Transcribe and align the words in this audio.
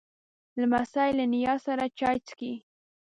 لمسی 0.61 1.09
له 1.19 1.25
نیا 1.33 1.53
سره 1.65 1.83
چای 1.99 2.17
څښي. 2.25 2.53